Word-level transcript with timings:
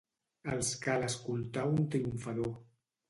Els 0.53 0.71
cal 0.87 1.05
escoltar 1.09 1.67
un 1.75 1.85
triomfador. 1.97 2.51